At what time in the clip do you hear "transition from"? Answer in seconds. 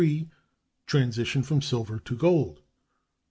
0.87-1.61